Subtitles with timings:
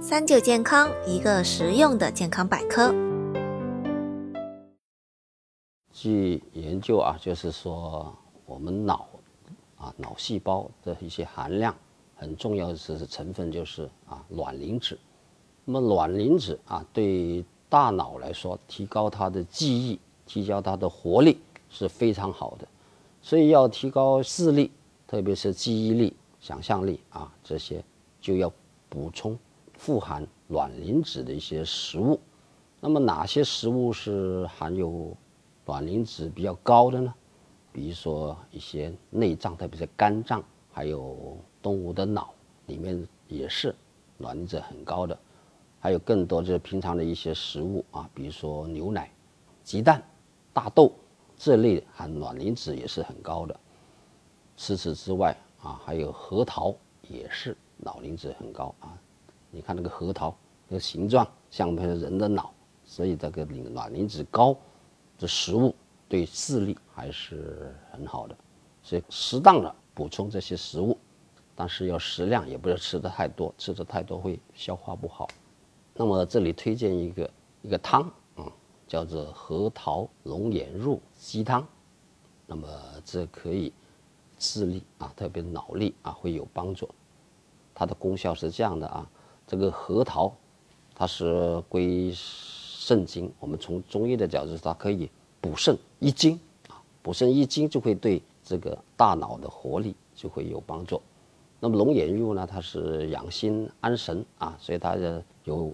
[0.00, 2.94] 三九健康，一个实用的健康百科。
[5.92, 8.16] 据研究啊，就是说
[8.46, 9.08] 我们脑
[9.76, 11.74] 啊脑细胞的一些含量
[12.14, 14.96] 很重要的是成分就是啊卵磷脂。
[15.64, 22.68] 那么卵磷脂啊对大脑来说，提高它的记忆、提高它的活力是非常好的。
[23.20, 24.70] 所以要提高视力，
[25.08, 27.82] 特别是记忆力、想象力啊这些，
[28.20, 28.50] 就要
[28.88, 29.36] 补充
[29.78, 32.20] 富含卵磷脂的一些食物。
[32.80, 35.16] 那么哪些食物是含有
[35.64, 37.14] 卵磷脂比较高的呢？
[37.72, 42.34] 比如说一些内脏，特别是肝脏，还有动物的脑
[42.66, 43.74] 里面也是
[44.18, 45.18] 卵磷脂很高的。
[45.80, 49.10] 还有更多就是平常的一些食物啊，比如说牛奶、
[49.62, 50.02] 鸡蛋、
[50.52, 50.92] 大豆。
[51.40, 53.60] 这类含卵磷脂也是很高的。
[54.56, 56.74] 除此之外啊，还有核桃
[57.08, 58.98] 也是脑磷脂很高啊。
[59.50, 60.36] 你看那个核桃，
[60.68, 62.52] 那个形状像不像人的脑？
[62.84, 64.56] 所以这个卵磷脂高
[65.18, 65.74] 的食物
[66.08, 68.36] 对视力还是很好的。
[68.82, 70.96] 所以适当的补充这些食物，
[71.54, 75.28] 但是要适量，也不要吃的太多，吃的太多会消化不好。
[75.94, 77.30] 那么这里推荐一个
[77.62, 78.02] 一个汤
[78.36, 78.52] 啊。
[78.86, 81.68] 叫做核桃龙眼肉鸡汤，
[82.46, 82.66] 那么
[83.04, 83.70] 这可以
[84.38, 86.88] 视力啊，特别脑力啊会有帮助。
[87.74, 89.06] 它的功效是这样的啊，
[89.48, 90.32] 这个核桃
[90.94, 101.02] 它是归肾经，我们从中医的角度，它可以补肾益精啊，补肾益精就会对这个大脑的活力就会有帮助。
[101.58, 104.96] 那么龙眼肉呢，它是养心安神啊，所以它
[105.42, 105.72] 有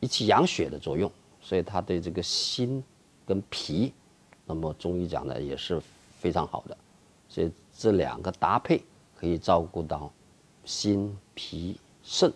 [0.00, 1.08] 益气养血的作用。
[1.42, 2.84] 所以它对这个心
[3.24, 3.94] 跟脾，
[4.44, 5.80] 那么中医讲的也是
[6.18, 6.76] 非常好的，
[7.30, 8.82] 所以这两个搭配
[9.16, 10.12] 可以照顾到
[10.66, 12.30] 心脾肾。